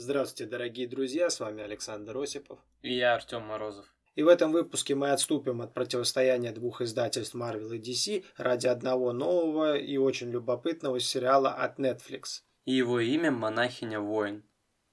[0.00, 2.60] Здравствуйте, дорогие друзья, с вами Александр Осипов.
[2.82, 3.92] И я, Артем Морозов.
[4.14, 9.12] И в этом выпуске мы отступим от противостояния двух издательств Marvel и DC ради одного
[9.12, 12.42] нового и очень любопытного сериала от Netflix.
[12.64, 14.44] И его имя «Монахиня воин».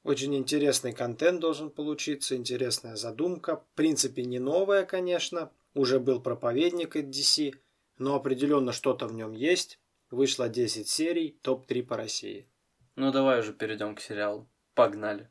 [0.03, 3.57] Очень интересный контент должен получиться, интересная задумка.
[3.57, 5.51] В принципе, не новая, конечно.
[5.75, 7.53] Уже был проповедник от DC,
[7.99, 9.77] но определенно что-то в нем есть.
[10.09, 12.47] Вышло 10 серий, топ-3 по России.
[12.95, 14.49] Ну давай уже перейдем к сериалу.
[14.75, 15.29] Погнали.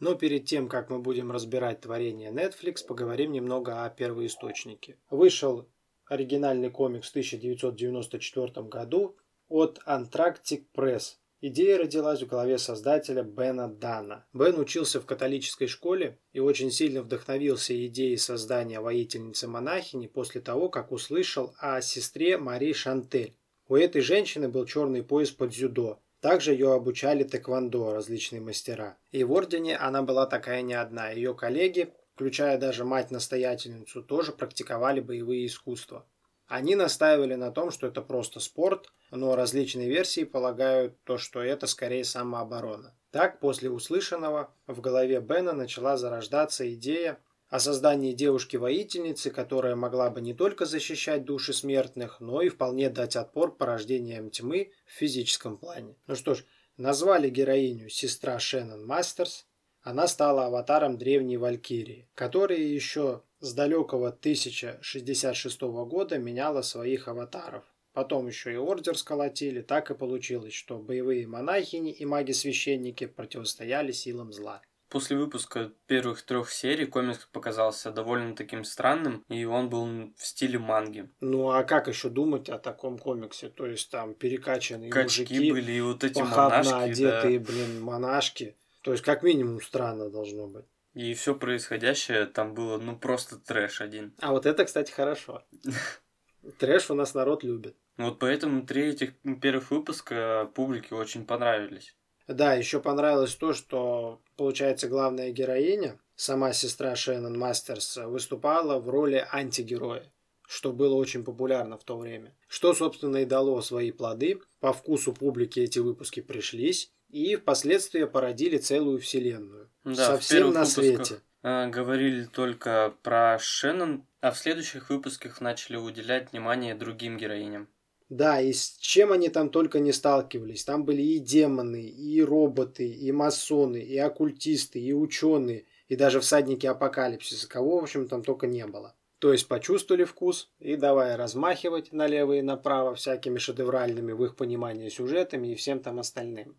[0.00, 4.96] Но перед тем, как мы будем разбирать творение Netflix, поговорим немного о первоисточнике.
[5.10, 5.68] Вышел
[6.06, 9.16] оригинальный комикс в 1994 году
[9.48, 11.16] от Antarctic Press.
[11.40, 14.26] Идея родилась в голове создателя Бена Дана.
[14.32, 20.90] Бен учился в католической школе и очень сильно вдохновился идеей создания воительницы-монахини после того, как
[20.90, 23.36] услышал о сестре Мари Шантель.
[23.68, 26.00] У этой женщины был черный пояс под дзюдо.
[26.20, 28.98] Также ее обучали тэквондо различные мастера.
[29.12, 31.10] И в ордене она была такая не одна.
[31.10, 36.04] Ее коллеги, включая даже мать-настоятельницу, тоже практиковали боевые искусства.
[36.48, 41.66] Они настаивали на том, что это просто спорт, но различные версии полагают то, что это
[41.66, 42.94] скорее самооборона.
[43.10, 47.18] Так, после услышанного, в голове Бена начала зарождаться идея
[47.50, 53.16] о создании девушки-воительницы, которая могла бы не только защищать души смертных, но и вполне дать
[53.16, 55.96] отпор порождениям тьмы в физическом плане.
[56.06, 56.44] Ну что ж,
[56.78, 59.46] назвали героиню сестра Шеннон Мастерс.
[59.88, 67.64] Она стала аватаром древней Валькирии, которая еще с далекого 1066 года меняла своих аватаров.
[67.94, 74.30] Потом еще и ордер сколотили, так и получилось, что боевые монахини и маги-священники противостояли силам
[74.30, 74.60] зла.
[74.90, 80.58] После выпуска первых трех серий комикс показался довольно таким странным, и он был в стиле
[80.58, 81.08] манги.
[81.20, 83.48] Ну а как еще думать о таком комиксе?
[83.48, 87.50] То есть там перекачанные Качки мужики, были, и вот эти монашки, одетые, да.
[87.50, 88.54] блин, монашки.
[88.82, 90.66] То есть как минимум странно должно быть.
[90.94, 94.14] И все происходящее там было, ну, просто трэш один.
[94.20, 95.44] А вот это, кстати, хорошо.
[96.58, 97.76] Трэш у нас народ любит.
[97.96, 101.96] Вот поэтому три этих первых выпуска публике очень понравились.
[102.26, 109.26] Да, еще понравилось то, что, получается, главная героиня, сама сестра Шеннон Мастерс, выступала в роли
[109.32, 110.12] антигероя,
[110.48, 112.34] что было очень популярно в то время.
[112.48, 114.40] Что, собственно, и дало свои плоды.
[114.60, 119.70] По вкусу публики эти выпуски пришлись, и впоследствии породили целую вселенную.
[119.84, 121.20] Да, Совсем на свете.
[121.42, 127.68] э, говорили только про Шеннон, а в следующих выпусках начали уделять внимание другим героиням.
[128.08, 130.64] Да, и с чем они там только не сталкивались.
[130.64, 136.64] Там были и демоны, и роботы, и масоны, и оккультисты, и ученые, и даже всадники
[136.64, 137.46] апокалипсиса.
[137.46, 138.94] Кого, в общем, там только не было.
[139.18, 144.88] То есть почувствовали вкус и давай размахивать налево и направо всякими шедевральными в их понимании
[144.88, 146.56] сюжетами и всем там остальным.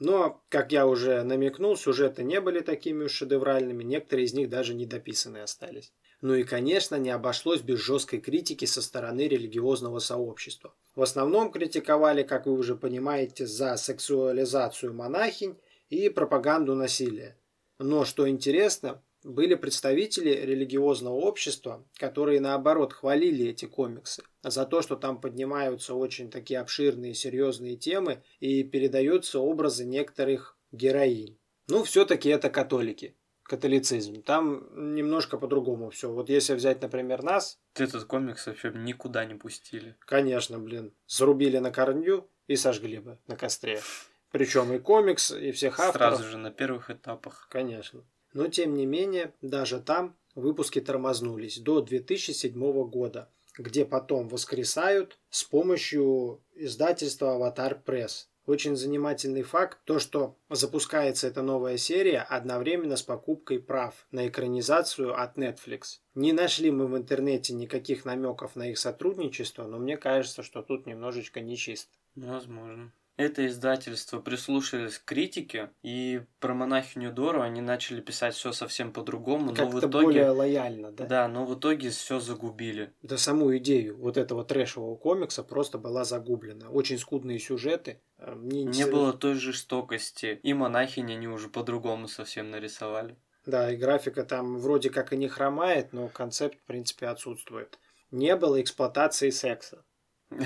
[0.00, 4.74] Но, как я уже намекнул, сюжеты не были такими уж шедевральными, некоторые из них даже
[4.74, 5.92] недописаны остались.
[6.22, 10.74] Ну и, конечно, не обошлось без жесткой критики со стороны религиозного сообщества.
[10.94, 15.58] В основном критиковали, как вы уже понимаете, за сексуализацию монахинь
[15.90, 17.38] и пропаганду насилия.
[17.78, 24.96] Но, что интересно, были представители религиозного общества, которые наоборот хвалили эти комиксы за то, что
[24.96, 31.38] там поднимаются очень такие обширные серьезные темы и передаются образы некоторых героинь.
[31.68, 34.22] Ну, все-таки это католики, католицизм.
[34.22, 36.10] Там немножко по-другому все.
[36.10, 39.96] Вот если взять, например, нас, Этот комикс вообще никуда не пустили.
[40.00, 43.80] конечно, блин, зарубили на корню и сожгли бы на костре.
[44.32, 46.16] Причем и комикс, и всех авторов.
[46.16, 47.48] Сразу же на первых этапах.
[47.50, 48.04] Конечно.
[48.32, 52.52] Но тем не менее, даже там выпуски тормознулись до 2007
[52.88, 58.28] года, где потом воскресают с помощью издательства Аватар Пресс.
[58.46, 65.20] Очень занимательный факт то, что запускается эта новая серия одновременно с покупкой прав на экранизацию
[65.20, 66.00] от Netflix.
[66.14, 70.86] Не нашли мы в интернете никаких намеков на их сотрудничество, но мне кажется, что тут
[70.86, 71.92] немножечко нечисто.
[72.16, 72.92] Возможно.
[73.20, 79.52] Это издательство прислушались к критике, и про монахиню Дору они начали писать все совсем по-другому,
[79.52, 80.06] но в итоге...
[80.06, 81.04] более лояльно, да?
[81.04, 82.94] Да, но в итоге все загубили.
[83.02, 86.70] Да саму идею вот этого трэшевого комикса просто была загублена.
[86.70, 88.00] Очень скудные сюжеты.
[88.16, 93.18] э, Мне Не было той жестокости, и монахини они уже по-другому совсем нарисовали.
[93.44, 97.78] Да, и графика там вроде как и не хромает, но концепт, в принципе, отсутствует.
[98.10, 99.84] Не было эксплуатации секса.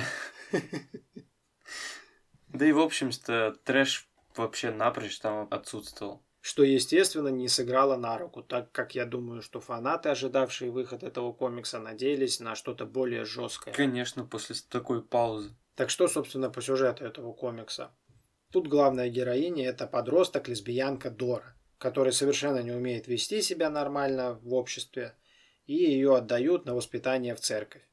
[2.54, 6.22] Да и, в общем-то, трэш вообще напрочь там отсутствовал.
[6.44, 11.32] что, естественно, не сыграло на руку, так как я думаю, что фанаты, ожидавшие выход этого
[11.32, 13.72] комикса, надеялись на что-то более жесткое.
[13.72, 15.56] Конечно, после такой паузы.
[15.74, 17.92] Так что, собственно, по сюжету этого комикса?
[18.52, 25.14] Тут главная героиня– это подросток-лесбиянка Дора, которая совершенно не умеет вести себя нормально в обществе,
[25.64, 27.88] и ее отдают на воспитание в церковь.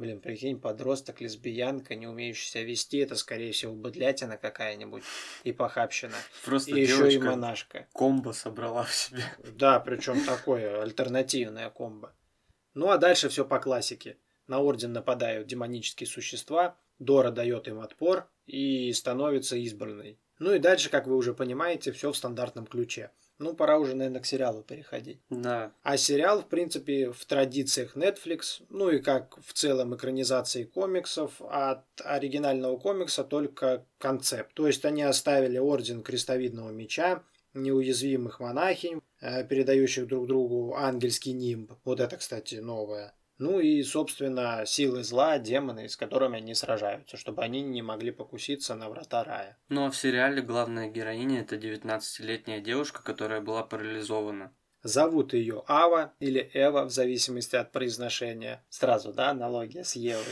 [0.00, 5.02] Блин, прикинь, подросток, лесбиянка, не умеющая себя вести, это, скорее всего, быдлятина какая-нибудь
[5.44, 6.14] и похабщина.
[6.42, 7.86] Просто и еще и монашка.
[7.92, 9.22] комбо собрала в себе.
[9.52, 12.14] Да, причем такое альтернативное комбо.
[12.72, 14.16] Ну а дальше все по классике.
[14.46, 20.18] На орден нападают демонические существа, Дора дает им отпор и становится избранной.
[20.38, 23.10] Ну и дальше, как вы уже понимаете, все в стандартном ключе.
[23.40, 25.18] Ну, пора уже, наверное, к сериалу переходить.
[25.30, 25.72] Да.
[25.82, 31.82] А сериал, в принципе, в традициях Netflix, ну и как в целом экранизации комиксов, от
[32.04, 34.52] оригинального комикса только концепт.
[34.52, 37.22] То есть они оставили Орден Крестовидного Меча,
[37.54, 41.72] неуязвимых монахинь, э, передающих друг другу ангельский нимб.
[41.84, 43.14] Вот это, кстати, новое.
[43.40, 48.74] Ну и, собственно, силы зла, демоны, с которыми они сражаются, чтобы они не могли покуситься
[48.74, 49.56] на врата рая.
[49.70, 54.52] Ну а в сериале главная героиня это 19-летняя девушка, которая была парализована.
[54.82, 58.62] Зовут ее Ава или Эва, в зависимости от произношения.
[58.68, 60.24] Сразу, да, аналогия с Евой.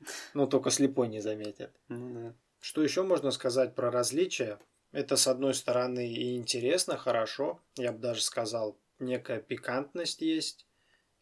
[0.34, 1.70] Ну, только слепой не заметит.
[1.88, 2.34] Ну да.
[2.60, 4.58] Что еще можно сказать про различия?
[4.92, 7.60] Это, с одной стороны, и интересно, хорошо.
[7.76, 10.66] Я бы даже сказал, некая пикантность есть.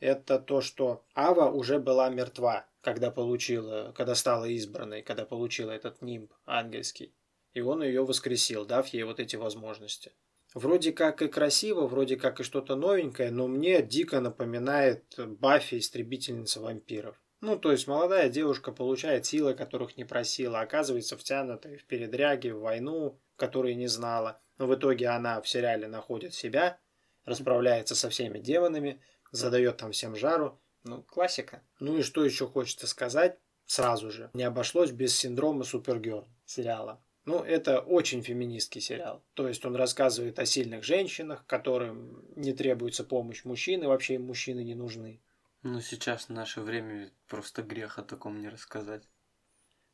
[0.00, 6.00] Это то, что Ава уже была мертва, когда получила, когда стала избранной, когда получила этот
[6.00, 7.14] нимб ангельский.
[7.52, 10.12] И он ее воскресил, дав ей вот эти возможности.
[10.55, 16.61] Вроде как и красиво, вроде как и что-то новенькое, но мне дико напоминает Баффи, истребительница
[16.61, 17.20] вампиров.
[17.41, 22.61] Ну, то есть молодая девушка получает силы, которых не просила, оказывается втянутой в передряги, в
[22.61, 24.41] войну, которой не знала.
[24.58, 26.79] Но в итоге она в сериале находит себя,
[27.25, 29.00] расправляется со всеми демонами,
[29.31, 30.61] задает там всем жару.
[30.85, 31.62] Ну, классика.
[31.79, 33.38] Ну и что еще хочется сказать?
[33.67, 34.31] Сразу же.
[34.32, 37.03] Не обошлось без синдрома Супергерл сериала.
[37.27, 39.23] Ну, это очень феминистский сериал.
[39.35, 44.25] То есть он рассказывает о сильных женщинах, которым не требуется помощь мужчин, и вообще им
[44.25, 45.21] мужчины не нужны.
[45.62, 49.06] Ну сейчас в наше время просто грех о таком не рассказать.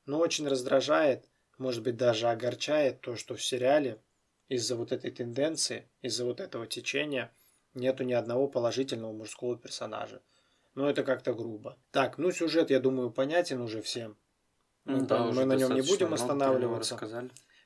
[0.07, 1.29] Но очень раздражает,
[1.59, 4.01] может быть даже огорчает то, что в сериале
[4.49, 7.33] из-за вот этой тенденции, из-за вот этого течения
[7.77, 10.21] нету ни одного положительного мужского персонажа.
[10.75, 11.79] Ну, это как-то грубо.
[11.91, 14.17] Так, ну, сюжет, я думаю, понятен уже всем.
[14.85, 16.99] Ну, Мы, да, там- уже мы на нем не будем останавливаться.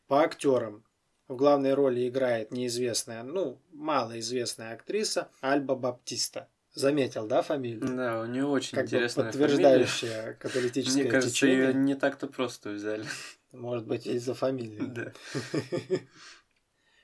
[0.07, 0.85] По актерам.
[1.29, 6.49] В главной роли играет неизвестная, ну, малоизвестная актриса Альба Баптиста.
[6.73, 7.97] Заметил, да, фамилию?
[7.97, 10.35] Да, у нее очень Как бы интересная подтверждающая фамилия.
[10.41, 11.59] католическое Мне кажется, течение.
[11.69, 13.05] ее не так-то просто взяли.
[13.53, 14.81] Может быть, из-за фамилии.
[14.87, 15.13] Да.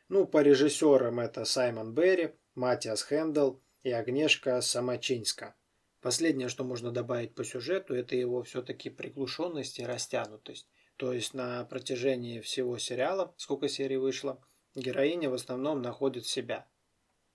[0.09, 5.57] Ну, по режиссерам это Саймон Берри, Матиас Хэндл и Агнешка Самочинска.
[6.01, 10.69] Последнее, что можно добавить по сюжету, это его все-таки приглушенность и растянутость.
[10.97, 14.41] То есть на протяжении всего сериала, сколько серий вышло,
[14.77, 16.69] героиня в основном находит себя.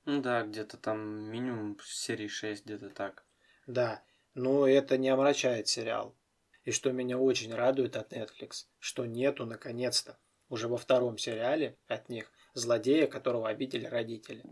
[0.05, 3.25] Ну да, где-то там минимум серии 6, где-то так.
[3.67, 4.01] Да,
[4.33, 6.15] но это не омрачает сериал.
[6.63, 12.09] И что меня очень радует от Netflix, что нету, наконец-то, уже во втором сериале от
[12.09, 14.43] них, злодея, которого обидели родители.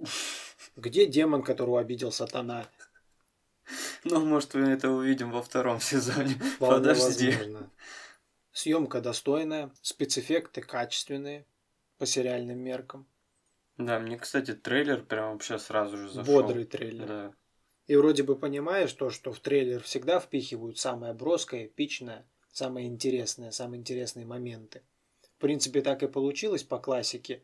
[0.76, 2.68] Где демон, которого обидел сатана?
[4.04, 6.36] Ну, может, мы это увидим во втором сезоне.
[6.36, 7.32] Вполне Подожди.
[7.32, 7.72] возможно.
[8.52, 11.46] Съемка достойная, спецэффекты качественные
[11.98, 13.08] по сериальным меркам.
[13.78, 16.42] Да, мне, кстати, трейлер прям вообще сразу же зашел.
[16.42, 17.08] Бодрый трейлер.
[17.08, 17.34] Да.
[17.88, 23.52] И вроде бы понимаешь то, что в трейлер всегда впихивают самое броское, эпичное, самое интересное,
[23.52, 24.84] самые интересные моменты.
[25.22, 27.44] В принципе, так и получилось по классике.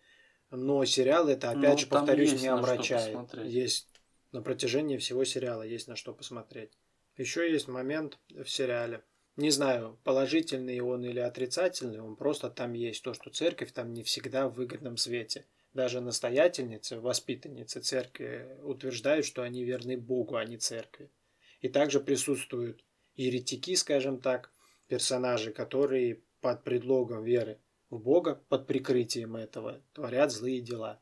[0.55, 3.33] Но сериал это, опять Ну, же, повторюсь, не омрачает.
[3.43, 3.88] Есть
[4.31, 6.71] на протяжении всего сериала есть на что посмотреть.
[7.15, 9.01] Еще есть момент в сериале.
[9.38, 14.03] Не знаю, положительный он или отрицательный, он просто там есть то, что церковь там не
[14.03, 15.45] всегда в выгодном свете.
[15.74, 21.09] Даже настоятельницы, воспитанницы церкви утверждают, что они верны Богу, а не церкви.
[21.62, 22.83] И также присутствуют
[23.15, 24.51] еретики, скажем так,
[24.88, 27.59] персонажи, которые под предлогом веры
[27.89, 31.00] в Бога, под прикрытием этого, творят злые дела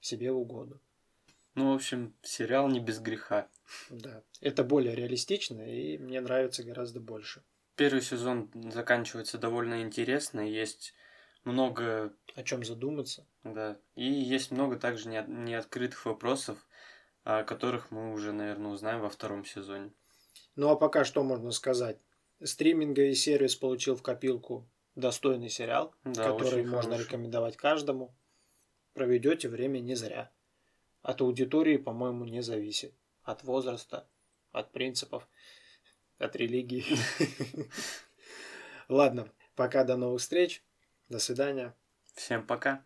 [0.00, 0.80] себе в угоду.
[1.54, 3.48] Ну, в общем, сериал не без греха.
[3.90, 4.22] Да.
[4.40, 7.42] Это более реалистично и мне нравится гораздо больше.
[7.74, 10.94] Первый сезон заканчивается довольно интересно, есть
[11.44, 13.26] много, О чем задуматься?
[13.44, 16.66] да, и есть много также неот- неоткрытых вопросов,
[17.24, 19.92] о которых мы уже, наверное, узнаем во втором сезоне.
[20.56, 21.98] Ну а пока что можно сказать?
[22.42, 27.04] Стриминговый сервис получил в копилку достойный сериал, Да, который можно хороший.
[27.06, 28.14] рекомендовать каждому.
[28.94, 30.30] Проведете время не зря.
[31.02, 32.92] От аудитории, по-моему, не зависит.
[33.22, 34.08] От возраста,
[34.52, 35.28] от принципов,
[36.18, 36.84] от религии.
[38.88, 40.64] Ладно, пока до новых встреч.
[41.08, 41.74] До свидания.
[42.14, 42.84] Всем пока.